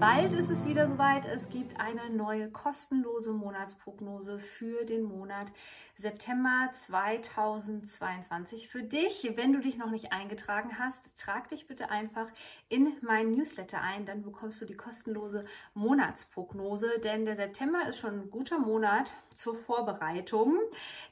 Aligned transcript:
Bald 0.00 0.32
ist 0.32 0.48
es 0.48 0.64
wieder 0.64 0.88
soweit. 0.88 1.24
Es 1.24 1.48
gibt 1.48 1.80
eine 1.80 2.08
neue 2.10 2.52
kostenlose 2.52 3.32
Monatsprognose 3.32 4.38
für 4.38 4.84
den 4.84 5.02
Monat 5.02 5.48
September 5.96 6.70
2022 6.72 8.68
für 8.68 8.84
dich. 8.84 9.32
Wenn 9.34 9.52
du 9.52 9.58
dich 9.58 9.76
noch 9.76 9.90
nicht 9.90 10.12
eingetragen 10.12 10.78
hast, 10.78 11.20
trag 11.20 11.48
dich 11.48 11.66
bitte 11.66 11.90
einfach 11.90 12.28
in 12.68 12.92
meinen 13.00 13.32
Newsletter 13.32 13.80
ein. 13.80 14.06
Dann 14.06 14.22
bekommst 14.22 14.60
du 14.60 14.66
die 14.66 14.76
kostenlose 14.76 15.44
Monatsprognose. 15.74 17.00
Denn 17.02 17.24
der 17.24 17.34
September 17.34 17.88
ist 17.88 17.98
schon 17.98 18.20
ein 18.20 18.30
guter 18.30 18.60
Monat 18.60 19.12
zur 19.34 19.56
Vorbereitung. 19.56 20.60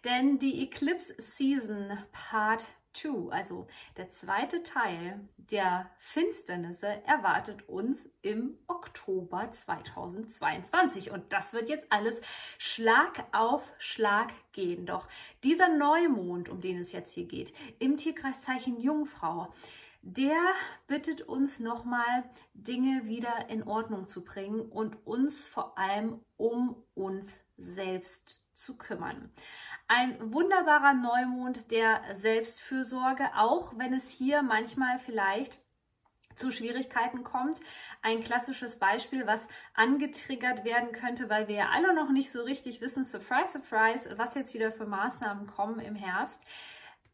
Denn 0.05 0.39
die 0.39 0.63
Eclipse 0.63 1.13
Season 1.19 1.99
Part 2.13 2.69
2, 2.97 3.31
also 3.31 3.67
der 3.97 4.09
zweite 4.09 4.63
Teil 4.63 5.21
der 5.37 5.91
Finsternisse, 5.99 6.87
erwartet 7.07 7.69
uns 7.69 8.09
im 8.23 8.59
Oktober 8.67 9.51
2022. 9.51 11.11
Und 11.11 11.33
das 11.33 11.53
wird 11.53 11.69
jetzt 11.69 11.87
alles 11.91 12.21
Schlag 12.59 13.27
auf 13.33 13.73
Schlag 13.79 14.33
gehen. 14.53 14.87
Doch 14.87 15.09
dieser 15.45 15.69
Neumond, 15.69 16.49
um 16.49 16.61
den 16.61 16.79
es 16.79 16.93
jetzt 16.93 17.13
hier 17.13 17.27
geht, 17.27 17.53
im 17.79 17.97
Tierkreiszeichen 17.97 18.81
Jungfrau, 18.81 19.53
der 20.03 20.39
bittet 20.87 21.23
uns 21.23 21.59
nochmal 21.59 22.25
Dinge 22.55 23.07
wieder 23.07 23.51
in 23.51 23.65
Ordnung 23.65 24.07
zu 24.07 24.25
bringen 24.25 24.61
und 24.61 25.05
uns 25.05 25.49
vor 25.49 25.77
allem 25.77 26.21
um 26.37 26.77
uns 26.95 27.41
selbst 27.57 28.46
zu 28.57 28.77
kümmern. 28.77 29.31
Ein 29.89 30.33
wunderbarer 30.33 30.95
Neumond 30.95 31.71
der 31.71 32.03
Selbstfürsorge, 32.15 33.31
auch 33.37 33.79
wenn 33.79 33.95
es 33.95 34.11
hier 34.11 34.43
manchmal 34.43 34.99
vielleicht 34.99 35.59
zu 36.35 36.51
Schwierigkeiten 36.51 37.25
kommt. 37.25 37.61
Ein 38.03 38.23
klassisches 38.23 38.79
Beispiel, 38.79 39.27
was 39.27 39.47
angetriggert 39.75 40.65
werden 40.65 40.93
könnte, 40.93 41.31
weil 41.31 41.49
wir 41.49 41.57
ja 41.57 41.71
alle 41.73 41.95
noch 41.95 42.11
nicht 42.11 42.31
so 42.31 42.43
richtig 42.43 42.81
wissen, 42.81 43.05
surprise, 43.05 43.53
surprise, 43.53 44.19
was 44.19 44.35
jetzt 44.35 44.55
wieder 44.55 44.71
für 44.71 44.87
Maßnahmen 44.87 45.47
kommen 45.47 45.81
im 45.81 45.95
Herbst. 45.95 46.43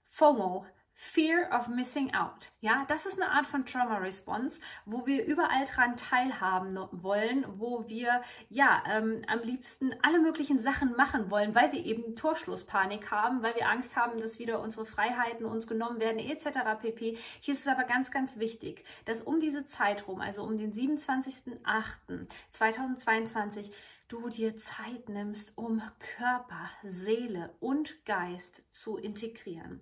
FOMO, 0.09 0.67
Fear 1.05 1.49
of 1.51 1.67
Missing 1.67 2.15
Out. 2.15 2.53
Ja, 2.61 2.85
das 2.87 3.07
ist 3.07 3.21
eine 3.21 3.33
Art 3.33 3.45
von 3.45 3.67
Trauma 3.67 3.99
Response, 3.99 4.61
wo 4.87 5.05
wir 5.05 5.27
überall 5.27 5.65
dran 5.65 5.97
teilhaben 5.97 6.79
wollen, 6.93 7.45
wo 7.59 7.89
wir 7.89 8.23
ja 8.49 8.81
ähm, 8.89 9.25
am 9.27 9.41
liebsten 9.41 9.97
alle 10.03 10.21
möglichen 10.21 10.63
Sachen 10.63 10.95
machen 10.95 11.29
wollen, 11.29 11.57
weil 11.57 11.73
wir 11.73 11.85
eben 11.85 12.15
Torschlusspanik 12.15 13.11
haben, 13.11 13.43
weil 13.43 13.57
wir 13.57 13.69
Angst 13.69 13.97
haben, 13.97 14.21
dass 14.21 14.39
wieder 14.39 14.61
unsere 14.61 14.87
Freiheiten 14.87 15.45
uns 15.45 15.67
genommen 15.67 15.99
werden, 15.99 16.21
etc. 16.21 16.61
pp. 16.81 17.19
Hier 17.41 17.55
ist 17.55 17.63
es 17.63 17.67
aber 17.67 17.83
ganz, 17.83 18.13
ganz 18.13 18.39
wichtig, 18.39 18.85
dass 19.05 19.23
um 19.23 19.41
diese 19.41 19.67
Zeit 19.67 20.07
rum, 20.07 20.21
also 20.21 20.45
um 20.45 20.57
den 20.57 20.73
27.08.2022, 20.73 23.73
du 24.13 24.29
dir 24.29 24.59
Zeit 24.59 25.09
nimmst, 25.09 25.53
um 25.57 25.81
Körper, 26.17 26.69
Seele 26.83 27.55
und 27.61 28.05
Geist 28.05 28.63
zu 28.71 28.99
integrieren. 28.99 29.81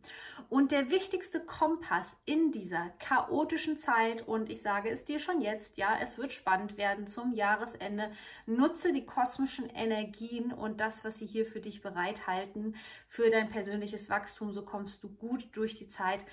Und 0.49 0.71
der 0.71 0.91
wichtigste 0.91 1.41
Kompass 1.41 2.17
in 2.27 2.53
dieser 2.53 2.91
chaotischen 3.01 3.77
Zeit, 3.77 4.27
und 4.29 4.49
ich 4.49 4.63
sage 4.63 4.89
es 4.89 5.05
dir 5.05 5.19
schon 5.19 5.41
jetzt, 5.41 5.79
ja, 5.79 5.99
es 6.01 6.17
wird 6.17 6.33
spannend 6.33 6.77
werden 6.77 7.09
zum 7.09 7.35
Jahresende, 7.35 8.13
nutze 8.47 8.93
die 8.93 9.05
kosmischen 9.05 9.69
Energien 9.69 10.53
und 10.53 10.81
das, 10.81 11.05
was 11.05 11.19
sie 11.19 11.27
hier 11.27 11.45
für 11.45 11.61
dich 11.61 11.83
bereithalten, 11.83 12.77
für 13.09 13.31
dein 13.31 13.51
persönliches 13.51 14.11
Wachstum, 14.11 14.53
so 14.53 14.65
kommst 14.65 15.03
du 15.03 15.09
gut 15.09 15.49
durch 15.53 15.77
die 15.77 15.89
Zeit. 15.89 16.25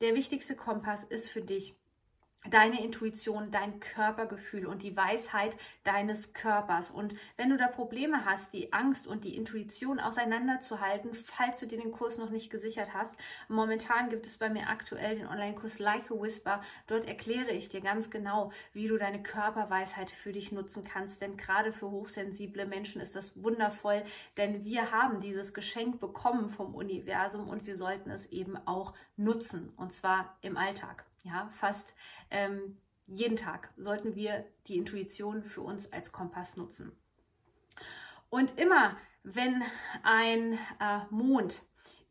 Der 0.00 0.14
wichtigste 0.14 0.56
Kompass 0.56 1.04
ist 1.04 1.28
für 1.28 1.42
dich 1.42 1.76
deine 2.50 2.82
Intuition, 2.82 3.50
dein 3.50 3.80
Körpergefühl 3.80 4.66
und 4.66 4.82
die 4.82 4.96
Weisheit 4.96 5.56
deines 5.82 6.32
Körpers. 6.34 6.90
Und 6.90 7.14
wenn 7.36 7.50
du 7.50 7.56
da 7.56 7.68
Probleme 7.68 8.24
hast, 8.24 8.52
die 8.52 8.72
Angst 8.72 9.06
und 9.06 9.24
die 9.24 9.36
Intuition 9.36 9.98
auseinanderzuhalten, 9.98 11.14
falls 11.14 11.60
du 11.60 11.66
dir 11.66 11.78
den 11.80 11.92
Kurs 11.92 12.18
noch 12.18 12.30
nicht 12.30 12.50
gesichert 12.50 12.92
hast, 12.92 13.12
momentan 13.48 14.10
gibt 14.10 14.26
es 14.26 14.36
bei 14.36 14.50
mir 14.50 14.68
aktuell 14.68 15.16
den 15.16 15.26
Online-Kurs 15.26 15.78
Like 15.78 16.10
a 16.10 16.14
Whisper. 16.14 16.60
Dort 16.86 17.06
erkläre 17.06 17.52
ich 17.52 17.68
dir 17.68 17.80
ganz 17.80 18.10
genau, 18.10 18.52
wie 18.72 18.88
du 18.88 18.98
deine 18.98 19.22
Körperweisheit 19.22 20.10
für 20.10 20.32
dich 20.32 20.52
nutzen 20.52 20.84
kannst. 20.84 21.20
Denn 21.20 21.36
gerade 21.36 21.72
für 21.72 21.90
hochsensible 21.90 22.66
Menschen 22.66 23.00
ist 23.00 23.16
das 23.16 23.42
wundervoll, 23.42 24.02
denn 24.36 24.64
wir 24.64 24.92
haben 24.92 25.20
dieses 25.20 25.54
Geschenk 25.54 26.00
bekommen 26.00 26.48
vom 26.48 26.74
Universum 26.74 27.48
und 27.48 27.66
wir 27.66 27.76
sollten 27.76 28.10
es 28.10 28.26
eben 28.26 28.56
auch 28.66 28.94
nutzen 29.16 29.72
und 29.76 29.92
zwar 29.92 30.36
im 30.42 30.56
Alltag 30.56 31.04
ja, 31.24 31.48
fast 31.48 31.94
ähm, 32.30 32.76
jeden 33.06 33.36
Tag 33.36 33.72
sollten 33.76 34.14
wir 34.14 34.46
die 34.68 34.76
Intuition 34.76 35.42
für 35.42 35.62
uns 35.62 35.92
als 35.92 36.12
Kompass 36.12 36.56
nutzen. 36.56 36.92
Und 38.30 38.58
immer, 38.58 38.96
wenn 39.22 39.62
ein 40.02 40.54
äh, 40.80 41.00
Mond 41.10 41.62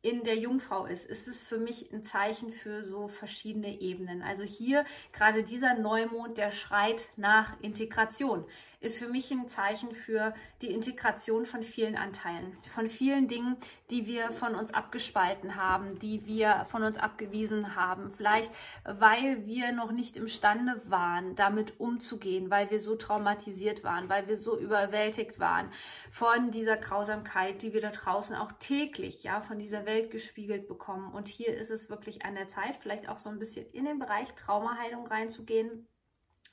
in 0.04 0.24
der 0.24 0.36
Jungfrau 0.36 0.86
ist, 0.86 1.06
ist 1.06 1.30
es 1.30 1.48
für 1.48 1.58
mich 1.58 1.92
ein 1.94 2.04
Zeichen 2.04 2.52
für 2.52 2.84
so 2.84 3.08
verschiedene 3.08 3.80
Ebenen. 3.80 4.22
Also 4.22 4.44
hier 4.44 4.84
gerade 5.14 5.44
dieser 5.44 5.76
Neumond, 5.76 6.38
der 6.38 6.52
schreit 6.52 7.08
nach 7.16 7.60
Integration, 7.62 8.44
ist 8.82 8.98
für 8.98 9.08
mich 9.08 9.32
ein 9.32 9.48
Zeichen 9.48 9.96
für 9.96 10.34
die 10.62 10.74
Integration 10.74 11.46
von 11.46 11.64
vielen 11.64 11.96
Anteilen, 11.96 12.58
von 12.76 12.90
vielen 12.90 13.30
Dingen, 13.30 13.56
die 13.90 14.06
wir 14.06 14.34
von 14.34 14.56
uns 14.56 14.74
abgespalten 14.74 15.56
haben, 15.56 15.98
die 16.00 16.26
wir 16.26 16.66
von 16.66 16.84
uns 16.84 16.98
abgewiesen 16.98 17.78
haben. 17.78 18.12
Vielleicht, 18.12 18.52
weil 18.84 19.46
wir 19.46 19.72
noch 19.72 19.94
nicht 19.94 20.18
imstande 20.18 20.82
waren, 20.86 21.36
damit 21.38 21.80
umzugehen, 21.80 22.50
weil 22.52 22.70
wir 22.72 22.82
so 22.82 22.98
traumatisiert 22.98 23.86
waren, 23.86 24.10
weil 24.10 24.28
wir 24.28 24.38
so 24.38 24.60
überwältigt 24.60 25.40
waren 25.40 25.70
von 26.12 26.52
dieser 26.52 26.76
Grausamkeit, 26.76 27.62
die 27.62 27.72
wir 27.72 27.80
da 27.80 27.92
draußen 27.92 28.36
auch 28.36 28.52
täglich, 28.60 29.24
ja, 29.24 29.40
von 29.40 29.60
dieser 29.60 29.86
Welt 29.86 29.93
Welt 29.94 30.12
gespiegelt 30.12 30.68
bekommen. 30.68 31.14
Und 31.14 31.28
hier 31.28 31.56
ist 31.56 31.70
es 31.70 31.90
wirklich 31.90 32.26
an 32.26 32.36
der 32.36 32.48
Zeit, 32.48 32.78
vielleicht 32.78 33.08
auch 33.08 33.20
so 33.20 33.30
ein 33.30 33.40
bisschen 33.40 33.68
in 33.68 33.86
den 33.86 34.00
Bereich 34.00 34.34
Traumaheilung 34.34 35.06
reinzugehen. 35.06 35.88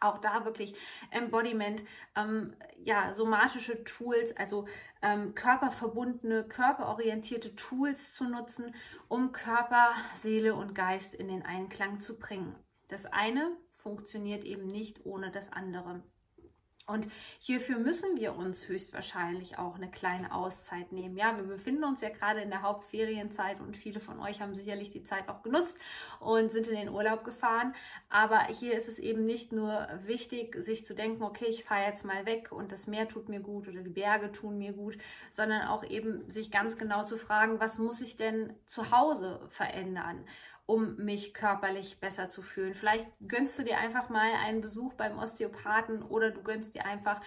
Auch 0.02 0.18
da 0.18 0.44
wirklich 0.46 0.74
Embodiment, 1.10 1.82
ähm, 2.16 2.54
ja, 2.78 3.12
somatische 3.12 3.84
Tools, 3.84 4.34
also 4.34 4.66
ähm, 5.02 5.34
körperverbundene, 5.34 6.44
körperorientierte 6.48 7.54
Tools 7.54 8.14
zu 8.14 8.24
nutzen, 8.24 8.74
um 9.08 9.32
Körper, 9.32 9.92
Seele 10.14 10.54
und 10.54 10.74
Geist 10.74 11.14
in 11.14 11.28
den 11.28 11.44
Einklang 11.44 12.00
zu 12.00 12.18
bringen. 12.18 12.54
Das 12.88 13.04
eine 13.04 13.56
funktioniert 13.72 14.44
eben 14.44 14.66
nicht 14.70 15.04
ohne 15.04 15.30
das 15.30 15.52
andere. 15.52 16.02
Und 16.90 17.06
hierfür 17.38 17.78
müssen 17.78 18.16
wir 18.16 18.34
uns 18.34 18.66
höchstwahrscheinlich 18.66 19.58
auch 19.58 19.76
eine 19.76 19.90
kleine 19.90 20.34
Auszeit 20.34 20.90
nehmen. 20.90 21.16
Ja, 21.16 21.36
wir 21.36 21.44
befinden 21.44 21.84
uns 21.84 22.00
ja 22.00 22.08
gerade 22.08 22.40
in 22.40 22.50
der 22.50 22.62
Hauptferienzeit 22.62 23.60
und 23.60 23.76
viele 23.76 24.00
von 24.00 24.18
euch 24.18 24.40
haben 24.40 24.54
sicherlich 24.54 24.90
die 24.90 25.04
Zeit 25.04 25.28
auch 25.28 25.42
genutzt 25.42 25.78
und 26.18 26.50
sind 26.50 26.66
in 26.66 26.74
den 26.74 26.88
Urlaub 26.88 27.24
gefahren. 27.24 27.74
Aber 28.08 28.40
hier 28.46 28.72
ist 28.72 28.88
es 28.88 28.98
eben 28.98 29.24
nicht 29.24 29.52
nur 29.52 29.88
wichtig, 30.04 30.56
sich 30.56 30.84
zu 30.84 30.94
denken, 30.94 31.22
okay, 31.22 31.46
ich 31.48 31.64
fahre 31.64 31.86
jetzt 31.86 32.04
mal 32.04 32.26
weg 32.26 32.50
und 32.50 32.72
das 32.72 32.88
Meer 32.88 33.06
tut 33.06 33.28
mir 33.28 33.40
gut 33.40 33.68
oder 33.68 33.82
die 33.82 33.90
Berge 33.90 34.32
tun 34.32 34.58
mir 34.58 34.72
gut, 34.72 34.98
sondern 35.30 35.68
auch 35.68 35.84
eben 35.84 36.28
sich 36.28 36.50
ganz 36.50 36.76
genau 36.76 37.04
zu 37.04 37.16
fragen, 37.16 37.60
was 37.60 37.78
muss 37.78 38.00
ich 38.00 38.16
denn 38.16 38.52
zu 38.66 38.90
Hause 38.90 39.40
verändern? 39.48 40.24
Um 40.70 40.94
mich 40.96 41.34
körperlich 41.34 41.98
besser 41.98 42.28
zu 42.28 42.42
fühlen. 42.42 42.74
Vielleicht 42.74 43.08
gönnst 43.26 43.58
du 43.58 43.64
dir 43.64 43.78
einfach 43.78 44.08
mal 44.08 44.30
einen 44.40 44.60
Besuch 44.60 44.94
beim 44.94 45.18
Osteopathen 45.18 46.00
oder 46.04 46.30
du 46.30 46.44
gönnst 46.44 46.76
dir 46.76 46.84
einfach 46.84 47.20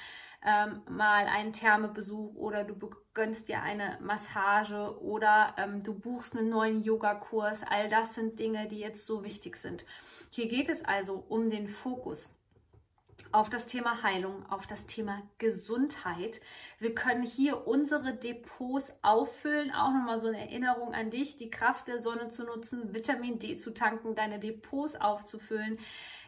ähm, 0.45 0.81
mal 0.89 1.27
einen 1.27 1.51
Thermebesuch 1.51 2.35
oder 2.35 2.63
du 2.63 2.89
gönnst 3.13 3.49
dir 3.49 3.61
eine 3.61 3.99
Massage 4.01 4.97
oder 5.01 5.55
ähm, 5.57 5.83
du 5.83 5.93
buchst 5.93 6.37
einen 6.37 6.47
neuen 6.47 6.83
Yogakurs. 6.83 7.63
All 7.69 7.89
das 7.89 8.15
sind 8.15 8.39
Dinge, 8.39 8.69
die 8.69 8.79
jetzt 8.79 9.05
so 9.05 9.25
wichtig 9.25 9.57
sind. 9.57 9.83
Hier 10.29 10.47
geht 10.47 10.69
es 10.69 10.85
also 10.85 11.25
um 11.27 11.49
den 11.49 11.67
Fokus 11.67 12.29
auf 13.31 13.49
das 13.49 13.65
Thema 13.65 14.03
Heilung, 14.03 14.45
auf 14.49 14.67
das 14.67 14.85
Thema 14.85 15.17
Gesundheit. 15.37 16.41
Wir 16.79 16.93
können 16.93 17.23
hier 17.23 17.67
unsere 17.67 18.13
Depots 18.13 18.93
auffüllen. 19.01 19.71
Auch 19.71 19.91
nochmal 19.91 20.21
so 20.21 20.27
eine 20.27 20.39
Erinnerung 20.39 20.93
an 20.93 21.09
dich, 21.09 21.37
die 21.37 21.49
Kraft 21.49 21.87
der 21.87 21.99
Sonne 21.99 22.29
zu 22.29 22.43
nutzen, 22.43 22.93
Vitamin 22.93 23.39
D 23.39 23.57
zu 23.57 23.73
tanken, 23.73 24.15
deine 24.15 24.39
Depots 24.39 24.95
aufzufüllen. 24.95 25.79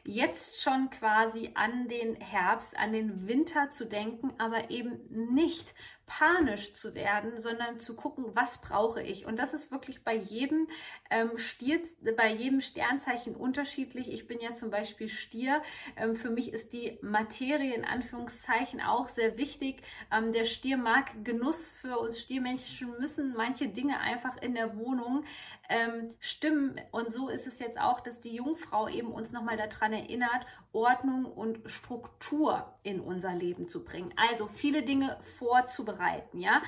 Jetzt 0.05 0.61
schon 0.61 0.89
quasi 0.89 1.51
an 1.55 1.87
den 1.87 2.15
Herbst, 2.15 2.77
an 2.77 2.93
den 2.93 3.27
Winter 3.27 3.71
zu 3.71 3.85
denken, 3.85 4.33
aber 4.37 4.69
eben 4.69 4.99
nicht 5.09 5.73
panisch 6.07 6.73
zu 6.73 6.93
werden, 6.93 7.39
sondern 7.39 7.79
zu 7.79 7.95
gucken, 7.95 8.25
was 8.33 8.61
brauche 8.61 9.01
ich. 9.01 9.25
Und 9.25 9.39
das 9.39 9.53
ist 9.53 9.71
wirklich 9.71 10.03
bei 10.03 10.15
jedem 10.15 10.67
ähm, 11.09 11.37
Stier, 11.37 11.79
bei 12.15 12.31
jedem 12.31 12.61
Sternzeichen 12.61 13.35
unterschiedlich. 13.35 14.11
Ich 14.11 14.27
bin 14.27 14.39
ja 14.39 14.53
zum 14.53 14.69
Beispiel 14.69 15.09
Stier. 15.09 15.63
Ähm, 15.95 16.15
für 16.15 16.29
mich 16.29 16.53
ist 16.53 16.73
die 16.73 16.99
Materie 17.01 17.73
in 17.73 17.85
Anführungszeichen 17.85 18.81
auch 18.81 19.09
sehr 19.09 19.37
wichtig. 19.37 19.81
Ähm, 20.11 20.31
der 20.31 20.45
Stier 20.45 20.77
mag 20.77 21.23
Genuss 21.23 21.71
für 21.71 21.97
uns 21.97 22.19
Stiermenschen 22.19 22.95
müssen 22.99 23.33
manche 23.35 23.67
Dinge 23.67 23.99
einfach 23.99 24.37
in 24.41 24.53
der 24.53 24.77
Wohnung 24.77 25.25
ähm, 25.69 26.13
stimmen. 26.19 26.79
Und 26.91 27.11
so 27.11 27.29
ist 27.29 27.47
es 27.47 27.59
jetzt 27.59 27.79
auch, 27.79 27.99
dass 27.99 28.21
die 28.21 28.35
Jungfrau 28.35 28.87
eben 28.87 29.11
uns 29.11 29.31
nochmal 29.31 29.57
daran 29.57 29.93
erinnert, 29.95 30.45
Ordnung 30.71 31.25
und 31.25 31.69
Struktur 31.69 32.73
in 32.83 32.99
unser 32.99 33.33
Leben 33.33 33.67
zu 33.67 33.83
bringen. 33.83 34.13
Also 34.15 34.47
viele 34.47 34.83
Dinge 34.83 35.17
vorzubereiten, 35.21 36.39
ja. 36.39 36.61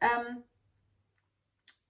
Ähm, 0.00 0.42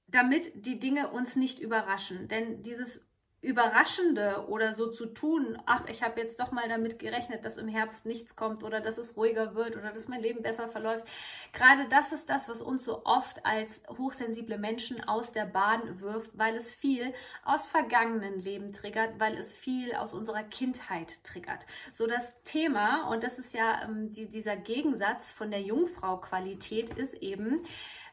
damit 0.06 0.66
die 0.66 0.80
Dinge 0.80 1.10
uns 1.10 1.36
nicht 1.36 1.60
überraschen. 1.60 2.28
Denn 2.28 2.62
dieses 2.62 3.06
Überraschende 3.42 4.44
oder 4.48 4.74
so 4.74 4.90
zu 4.90 5.06
tun, 5.06 5.56
ach, 5.64 5.86
ich 5.88 6.02
habe 6.02 6.20
jetzt 6.20 6.40
doch 6.40 6.52
mal 6.52 6.68
damit 6.68 6.98
gerechnet, 6.98 7.42
dass 7.44 7.56
im 7.56 7.68
Herbst 7.68 8.04
nichts 8.04 8.36
kommt 8.36 8.62
oder 8.62 8.80
dass 8.80 8.98
es 8.98 9.16
ruhiger 9.16 9.54
wird 9.54 9.76
oder 9.76 9.92
dass 9.92 10.08
mein 10.08 10.20
Leben 10.20 10.42
besser 10.42 10.68
verläuft. 10.68 11.06
Gerade 11.54 11.88
das 11.88 12.12
ist 12.12 12.28
das, 12.28 12.50
was 12.50 12.60
uns 12.60 12.84
so 12.84 13.02
oft 13.06 13.46
als 13.46 13.80
hochsensible 13.88 14.58
Menschen 14.58 15.02
aus 15.02 15.32
der 15.32 15.46
Bahn 15.46 16.00
wirft, 16.00 16.36
weil 16.36 16.54
es 16.54 16.74
viel 16.74 17.14
aus 17.42 17.66
vergangenen 17.66 18.38
Leben 18.40 18.72
triggert, 18.72 19.18
weil 19.18 19.34
es 19.38 19.56
viel 19.56 19.94
aus 19.94 20.12
unserer 20.12 20.42
Kindheit 20.42 21.24
triggert. 21.24 21.64
So 21.92 22.06
das 22.06 22.34
Thema, 22.42 23.08
und 23.08 23.24
das 23.24 23.38
ist 23.38 23.54
ja 23.54 23.84
ähm, 23.84 24.12
die, 24.12 24.28
dieser 24.28 24.56
Gegensatz 24.56 25.30
von 25.30 25.50
der 25.50 25.62
Jungfrau-Qualität, 25.62 26.98
ist 26.98 27.14
eben, 27.14 27.62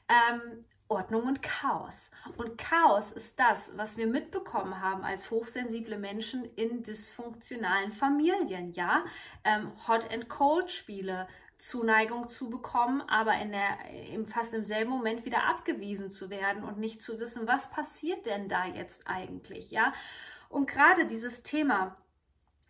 ähm, 0.08 0.64
Ordnung 0.90 1.24
und 1.24 1.42
Chaos. 1.42 2.10
Und 2.38 2.58
Chaos 2.58 3.12
ist 3.12 3.40
das, 3.40 3.72
was 3.76 3.98
wir 3.98 4.08
mitbekommen 4.08 4.82
haben 4.82 5.04
als 5.04 5.32
hochsensible 5.32 5.98
Menschen 5.98 6.46
in 6.56 6.84
dysfunktionalen 6.84 7.92
Familien. 7.92 8.74
Ja, 8.74 9.04
ähm, 9.44 9.72
Hot 9.88 10.12
and 10.12 10.30
Cold 10.30 10.72
Spiele, 10.72 11.28
Zuneigung 11.58 12.30
zu 12.30 12.50
bekommen, 12.50 13.02
aber 13.08 13.34
in 13.36 13.52
der, 13.52 13.78
im, 14.12 14.28
fast 14.28 14.54
im 14.54 14.64
selben 14.64 14.92
Moment 14.92 15.26
wieder 15.26 15.46
abgewiesen 15.46 16.12
zu 16.12 16.30
werden 16.30 16.64
und 16.64 16.78
nicht 16.78 17.02
zu 17.02 17.20
wissen, 17.20 17.48
was 17.48 17.70
passiert 17.70 18.26
denn 18.26 18.48
da 18.48 18.66
jetzt 18.66 19.08
eigentlich, 19.08 19.72
ja? 19.72 19.94
Und 20.50 20.70
gerade 20.70 21.06
dieses 21.08 21.44
Thema 21.44 21.98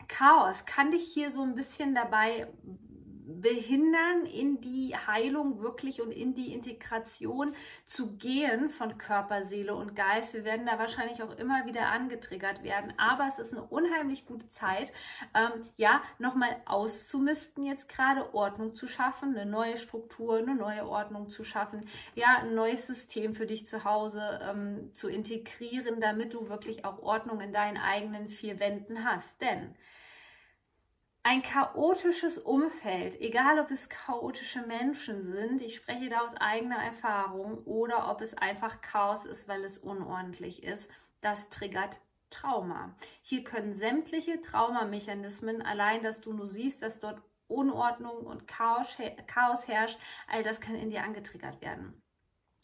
Chaos 0.08 0.66
kann 0.66 0.92
dich 0.92 1.04
hier 1.04 1.31
so 1.31 1.42
ein 1.44 1.56
bisschen 1.56 1.94
dabei 1.94 2.48
behindern, 3.27 4.25
in 4.25 4.62
die 4.62 4.95
Heilung 4.95 5.59
wirklich 5.59 6.01
und 6.01 6.12
in 6.12 6.33
die 6.33 6.53
Integration 6.53 7.53
zu 7.85 8.15
gehen 8.15 8.69
von 8.69 8.97
Körper, 8.97 9.45
Seele 9.45 9.75
und 9.75 9.95
Geist. 9.95 10.33
Wir 10.33 10.45
werden 10.45 10.65
da 10.65 10.79
wahrscheinlich 10.79 11.21
auch 11.21 11.35
immer 11.38 11.65
wieder 11.65 11.88
angetriggert 11.88 12.63
werden, 12.63 12.94
aber 12.97 13.27
es 13.27 13.38
ist 13.38 13.53
eine 13.53 13.63
unheimlich 13.63 14.25
gute 14.25 14.50
Zeit, 14.50 14.94
ähm, 15.35 15.63
ja, 15.75 16.01
nochmal 16.19 16.56
auszumisten, 16.65 17.65
jetzt 17.65 17.89
gerade 17.89 18.33
Ordnung 18.33 18.74
zu 18.74 18.88
schaffen, 18.88 19.35
eine 19.35 19.50
neue 19.50 19.77
Struktur, 19.77 20.38
eine 20.38 20.56
neue 20.56 20.88
Ordnung 20.88 21.29
zu 21.29 21.44
schaffen, 21.44 21.88
ja, 22.15 22.38
ein 22.39 22.56
neues 22.56 22.88
System 22.88 23.35
für 23.35 23.45
dich 23.45 23.68
zu 23.68 23.83
Hause 23.83 24.39
ähm, 24.41 24.91
zu 24.94 25.09
integrieren, 25.09 26.00
damit 26.00 26.33
du 26.33 26.47
wirklich 26.47 26.85
auch 26.85 27.00
Ordnung 27.00 27.41
in 27.41 27.51
deinen 27.51 27.77
eigenen 27.77 28.29
vier 28.29 28.59
Wänden 28.59 29.03
hast. 29.03 29.41
Denn 29.41 29.75
ein 31.27 31.41
chaotisches 31.41 32.38
Umfeld, 32.38 33.19
egal 33.19 33.59
ob 33.59 33.69
es 33.69 33.89
chaotische 33.89 34.62
Menschen 34.62 35.24
sind, 35.24 35.62
ich 35.62 35.75
spreche 35.75 36.07
da 36.07 36.21
aus 36.21 36.33
eigener 36.35 36.81
Erfahrung, 36.81 37.65
oder 37.65 38.09
ob 38.09 38.21
es 38.21 38.33
einfach 38.33 38.79
Chaos 38.79 39.25
ist, 39.25 39.45
weil 39.50 39.62
es 39.65 39.77
unordentlich 39.77 40.63
ist, 40.63 40.89
das 41.19 41.50
triggert 41.50 42.00
Trauma. 42.29 42.95
Hier 43.21 43.44
können 43.44 43.74
sämtliche 43.74 44.39
Traumamechanismen, 44.39 45.62
allein 45.62 46.01
dass 46.01 46.21
du 46.21 46.31
nur 46.31 46.47
siehst, 46.47 46.81
dass 46.81 47.00
dort 47.00 47.21
Unordnung 47.50 48.25
und 48.25 48.47
Chaos, 48.47 48.95
Chaos 49.27 49.68
herrscht, 49.68 50.00
all 50.29 50.44
das 50.44 50.62
kann 50.62 50.75
in 50.75 50.91
dir 50.91 51.03
angetriggert 51.03 51.62
werden. 51.62 52.01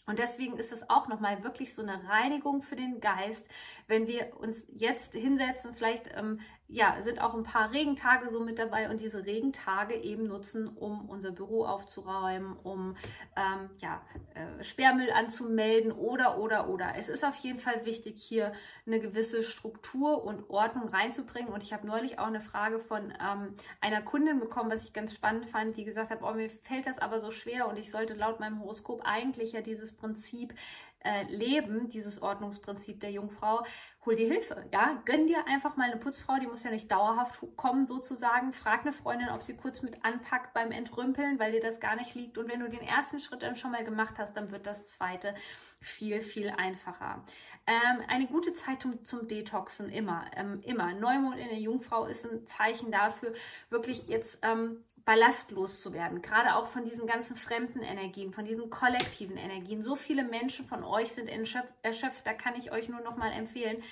Und 0.06 0.20
deswegen 0.20 0.58
ist 0.58 0.74
es 0.74 0.90
auch 0.90 1.08
nochmal 1.08 1.44
wirklich 1.44 1.74
so 1.74 1.82
eine 1.82 2.10
Reinigung 2.10 2.62
für 2.62 2.76
den 2.76 3.00
Geist, 3.00 3.48
wenn 3.88 4.06
wir 4.06 4.36
uns 4.38 4.66
jetzt 4.70 5.14
hinsetzen, 5.14 5.76
vielleicht 5.76 6.14
ähm, 6.16 6.42
ja, 6.74 6.98
sind 7.04 7.22
auch 7.22 7.36
ein 7.36 7.44
paar 7.44 7.72
Regentage 7.72 8.32
so 8.32 8.40
mit 8.40 8.58
dabei 8.58 8.90
und 8.90 9.00
diese 9.00 9.26
Regentage 9.26 9.94
eben 9.94 10.24
nutzen, 10.24 10.68
um 10.68 11.08
unser 11.08 11.32
Büro 11.32 11.66
aufzuräumen, 11.66 12.58
um 12.64 12.96
ähm, 13.36 13.70
ja, 13.78 14.02
äh, 14.34 14.64
Sperrmüll 14.64 15.12
anzumelden 15.12 15.92
oder, 15.92 16.40
oder, 16.40 16.68
oder. 16.70 16.94
Es 16.98 17.10
ist 17.10 17.24
auf 17.24 17.36
jeden 17.38 17.60
Fall 17.60 17.86
wichtig, 17.86 18.20
hier 18.24 18.54
eine 18.88 19.00
gewisse 19.00 19.44
Struktur 19.44 20.24
und 20.24 20.50
Ordnung 20.50 20.90
reinzubringen. 20.90 21.54
Und 21.54 21.62
ich 21.62 21.74
habe 21.74 21.86
neulich 21.86 22.18
auch 22.18 22.28
eine 22.28 22.42
Frage 22.42 22.80
von 22.80 23.14
ähm, 23.22 23.56
einer 23.80 24.02
Kundin 24.02 24.40
bekommen, 24.40 24.72
was 24.72 24.86
ich 24.86 24.94
ganz 24.94 25.14
spannend 25.14 25.46
fand, 25.46 25.78
die 25.78 25.86
gesagt 25.86 26.10
hat, 26.10 26.24
oh, 26.24 26.34
mir 26.34 26.50
fällt 26.50 26.88
das 26.88 26.98
aber 26.98 27.20
so 27.20 27.30
schwer 27.30 27.68
und 27.68 27.78
ich 27.78 27.92
sollte 27.92 28.16
laut 28.16 28.40
meinem 28.40 28.60
Horoskop 28.60 29.02
eigentlich 29.04 29.52
ja 29.52 29.62
dieses 29.62 29.96
Prinzip 29.96 30.56
äh, 31.04 31.24
leben, 31.24 31.90
dieses 31.90 32.22
Ordnungsprinzip 32.22 33.00
der 33.00 33.12
Jungfrau, 33.12 33.66
hol 34.06 34.16
dir 34.16 34.28
Hilfe. 34.28 34.66
Ja, 34.72 35.02
gönn 35.06 35.28
dir 35.28 35.48
einfach 35.48 35.76
mal 35.76 35.90
eine 35.90 36.00
Putzfrau, 36.00 36.38
die 36.40 36.48
muss 36.48 36.64
ja 36.64 36.72
nicht 36.72 36.92
dauerhaft 36.92 37.40
kommen 37.56 37.86
sozusagen. 37.88 38.54
Frag 38.54 38.82
eine 38.82 38.94
Freundin, 38.94 39.30
ob 39.30 39.44
sie 39.44 39.56
kurz 39.56 39.82
mit 39.82 40.04
anpackt 40.04 40.54
beim 40.54 40.72
Entrümpeln, 40.72 41.40
weil 41.40 41.52
dir 41.52 41.62
das 41.62 41.80
gar 41.80 41.96
nicht 41.96 42.16
liegt. 42.16 42.38
Und 42.38 42.52
wenn 42.52 42.60
du 42.60 42.70
den 42.70 42.82
ersten 42.82 43.20
Schritt 43.20 43.44
dann 43.44 43.56
schon 43.56 43.72
mal 43.72 43.84
gemacht 43.84 44.16
hast, 44.18 44.36
dann 44.36 44.52
wird 44.52 44.66
das 44.66 44.86
zweite 44.88 45.36
viel, 45.80 46.22
viel 46.22 46.50
einfacher. 46.50 47.24
Ähm, 47.68 48.04
eine 48.08 48.28
gute 48.28 48.54
Zeitung 48.54 49.04
zum 49.06 49.28
Detoxen 49.28 49.90
immer, 49.90 50.26
ähm, 50.36 50.62
immer. 50.64 50.94
Neumond 50.94 51.38
in 51.38 51.48
der 51.48 51.60
Jungfrau 51.60 52.06
ist 52.06 52.26
ein 52.26 52.46
Zeichen 52.48 52.92
dafür, 52.92 53.34
wirklich 53.70 54.08
jetzt 54.08 54.40
ähm, 54.42 54.84
ballastlos 55.06 55.82
zu 55.82 55.94
werden, 55.94 56.22
gerade 56.22 56.56
auch 56.56 56.68
von 56.68 56.86
diesen 56.86 57.08
ganzen 57.08 57.36
fremden 57.36 57.82
Energien, 57.82 58.32
von 58.32 58.46
diesen 58.46 58.70
kollektiven 58.70 59.38
Energien. 59.38 59.82
So 59.82 59.96
viele 59.96 60.24
Menschen 60.24 60.66
von 60.66 60.84
euch 60.84 61.12
sind 61.12 61.28
erschöpft, 61.28 62.26
da 62.26 62.34
kann 62.34 62.56
ich 62.56 62.72
euch 62.72 62.88
nur 62.88 63.02
noch 63.02 63.18
mal 63.18 63.32
empfehlen, 63.32 63.84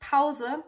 Pause, 0.00 0.62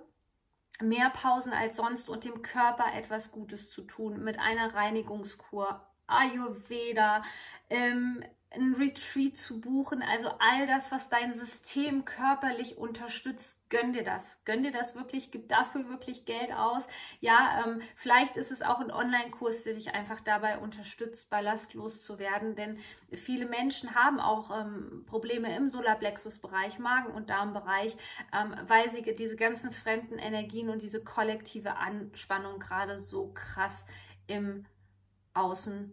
mehr 0.81 1.11
Pausen 1.11 1.52
als 1.52 1.76
sonst 1.76 2.08
und 2.08 2.25
dem 2.25 2.43
Körper 2.43 2.94
etwas 2.94 3.31
Gutes 3.32 3.69
zu 3.69 3.82
tun 3.82 4.23
mit 4.23 4.38
einer 4.38 4.75
Reinigungskur, 4.75 5.87
Ayurveda, 6.06 7.22
ähm, 7.69 8.22
ein 8.50 8.74
Retreat 8.74 9.36
zu 9.36 9.60
buchen, 9.60 10.03
also 10.03 10.29
all 10.38 10.67
das, 10.67 10.93
was 10.93 11.08
dein 11.08 11.34
System 11.34 12.05
körperlich 12.05 12.79
unterstützt, 12.79 13.58
gönn 13.69 13.93
dir 13.93 14.05
das. 14.05 14.41
Gönn 14.44 14.62
dir 14.62 14.70
das 14.70 14.94
wirklich, 14.94 15.31
gib 15.31 15.48
dafür 15.48 15.88
wirklich 15.88 16.24
Geld 16.24 16.53
aus. 16.53 16.86
Ja, 17.20 17.65
ähm, 17.65 17.82
vielleicht 17.96 18.36
ist 18.36 18.53
es 18.53 18.62
auch 18.62 18.79
ein 18.81 18.93
Online-Kurs, 18.93 19.65
der 19.65 19.74
dich 19.74 19.94
einfach 19.94 20.20
dabei 20.20 20.58
unterstützt, 20.58 21.29
ballastlos 21.29 22.00
zu 22.00 22.19
werden, 22.19 22.55
denn 22.55 22.79
viele 23.12 23.46
Menschen 23.46 23.94
haben 23.94 24.20
auch 24.20 24.50
ähm, 24.56 25.05
Probleme 25.06 25.55
im 25.55 25.69
Solarplexus-Bereich, 25.69 26.79
Magen- 26.79 27.12
und 27.12 27.31
Darmbereich, 27.31 27.96
ähm, 28.32 28.55
weil 28.69 28.88
sie 28.91 29.03
diese 29.03 29.36
ganzen 29.36 29.72
fremden 29.72 30.19
Energien 30.19 30.70
und 30.70 30.82
diese 30.82 31.03
kollektive 31.03 31.76
Anspannung 31.76 32.60
gerade 32.60 32.98
so 32.98 33.32
krass 33.34 33.86
im 34.29 34.65
Außen 35.34 35.93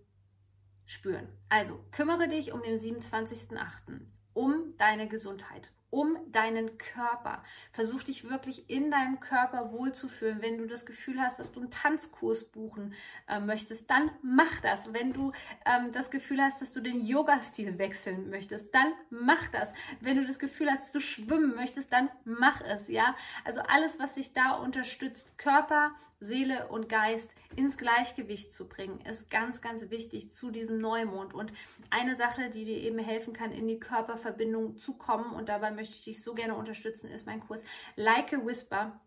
spüren. 0.94 1.28
Also 1.50 1.84
kümmere 1.92 2.28
dich 2.28 2.54
um 2.54 2.62
den 2.62 2.80
27.08., 2.80 4.02
um 4.34 4.78
deine 4.78 5.08
Gesundheit, 5.08 5.72
um 5.94 6.18
deinen 6.32 6.80
Körper. 6.80 7.44
Versuch 7.72 8.02
dich 8.02 8.28
wirklich 8.28 8.68
in 8.68 8.90
deinem 8.90 9.20
Körper 9.20 9.72
wohlzufühlen. 9.72 10.42
Wenn 10.42 10.58
du 10.58 10.66
das 10.66 10.88
Gefühl 10.88 11.22
hast, 11.22 11.38
dass 11.38 11.52
du 11.52 11.60
einen 11.60 11.70
Tanzkurs 11.70 12.46
buchen 12.46 12.96
äh, 13.28 13.40
möchtest, 13.40 13.92
dann 13.92 14.10
mach 14.24 14.60
das. 14.62 14.92
Wenn 14.92 15.14
du 15.14 15.34
ähm, 15.68 15.92
das 15.92 16.10
Gefühl 16.10 16.42
hast, 16.42 16.64
dass 16.64 16.72
du 16.72 16.82
den 16.82 17.06
Yoga-Stil 17.06 17.78
wechseln 17.78 18.32
möchtest, 18.32 18.74
dann 18.74 18.92
mach 19.12 19.48
das. 19.50 19.72
Wenn 20.02 20.18
du 20.18 20.26
das 20.26 20.40
Gefühl 20.40 20.72
hast, 20.72 20.80
dass 20.80 20.92
du 20.94 21.00
schwimmen 21.00 21.54
möchtest, 21.54 21.94
dann 21.94 22.10
mach 22.26 22.62
es. 22.62 22.88
Ja, 22.88 23.16
also 23.46 23.62
alles, 23.62 24.00
was 24.00 24.16
sich 24.16 24.34
da 24.34 24.54
unterstützt, 24.54 25.38
Körper, 25.38 25.92
Seele 26.24 26.68
und 26.70 26.90
Geist 26.90 27.36
ins 27.56 27.78
Gleichgewicht 27.78 28.52
zu 28.52 28.68
bringen, 28.68 29.00
ist 29.10 29.30
ganz, 29.30 29.62
ganz 29.62 29.90
wichtig 29.90 30.32
zu 30.32 30.52
diesem 30.52 30.80
Neumond. 30.80 31.34
Und 31.34 31.52
eine 31.90 32.16
Sache, 32.16 32.50
die 32.50 32.64
dir 32.64 32.78
eben 32.78 33.00
helfen 33.00 33.34
kann, 33.34 33.52
in 33.52 33.68
die 33.68 33.80
Körperverbindung 33.80 34.78
zu 34.78 34.94
kommen, 34.94 35.34
und 35.34 35.50
dabei 35.50 35.72
möchte 35.84 35.96
ich 35.96 36.04
dich 36.06 36.24
so 36.24 36.34
gerne 36.34 36.56
unterstützen, 36.56 37.10
ist 37.10 37.26
mein 37.26 37.42
Kurs 37.42 37.66
Like 37.98 38.32
a 38.32 38.46
Whisper 38.46 39.02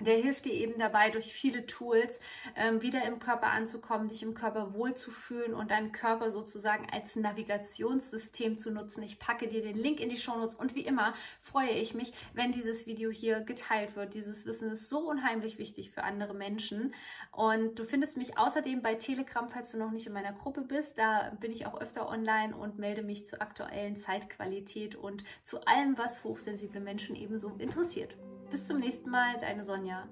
der 0.00 0.16
hilft 0.16 0.44
dir 0.44 0.52
eben 0.52 0.78
dabei, 0.78 1.10
durch 1.10 1.32
viele 1.32 1.66
Tools 1.66 2.20
ähm, 2.56 2.82
wieder 2.82 3.04
im 3.06 3.18
Körper 3.18 3.48
anzukommen, 3.48 4.08
dich 4.08 4.22
im 4.22 4.34
Körper 4.34 4.74
wohlzufühlen 4.74 5.54
und 5.54 5.70
deinen 5.70 5.92
Körper 5.92 6.30
sozusagen 6.30 6.86
als 6.90 7.16
Navigationssystem 7.16 8.58
zu 8.58 8.70
nutzen. 8.70 9.02
Ich 9.02 9.18
packe 9.18 9.48
dir 9.48 9.62
den 9.62 9.76
Link 9.76 10.00
in 10.00 10.08
die 10.08 10.16
Shownotes 10.16 10.54
und 10.54 10.74
wie 10.74 10.84
immer 10.84 11.14
freue 11.40 11.70
ich 11.70 11.94
mich, 11.94 12.12
wenn 12.34 12.52
dieses 12.52 12.86
Video 12.86 13.10
hier 13.10 13.40
geteilt 13.40 13.96
wird. 13.96 14.14
Dieses 14.14 14.46
Wissen 14.46 14.70
ist 14.70 14.88
so 14.88 15.08
unheimlich 15.08 15.58
wichtig 15.58 15.90
für 15.90 16.04
andere 16.04 16.34
Menschen. 16.34 16.94
Und 17.32 17.78
du 17.78 17.84
findest 17.84 18.16
mich 18.16 18.38
außerdem 18.38 18.82
bei 18.82 18.94
Telegram, 18.94 19.48
falls 19.48 19.72
du 19.72 19.78
noch 19.78 19.90
nicht 19.90 20.06
in 20.06 20.12
meiner 20.12 20.32
Gruppe 20.32 20.62
bist. 20.62 20.98
Da 20.98 21.32
bin 21.40 21.52
ich 21.52 21.66
auch 21.66 21.80
öfter 21.80 22.08
online 22.08 22.56
und 22.56 22.78
melde 22.78 23.02
mich 23.02 23.26
zur 23.26 23.42
aktuellen 23.42 23.96
Zeitqualität 23.96 24.96
und 24.96 25.24
zu 25.42 25.64
allem, 25.64 25.98
was 25.98 26.24
hochsensible 26.24 26.80
Menschen 26.80 27.16
ebenso 27.16 27.50
interessiert. 27.58 28.16
Bis 28.50 28.66
zum 28.66 28.80
nächsten 28.80 29.10
Mal, 29.10 29.38
deine 29.40 29.62
Sonja. 29.62 30.08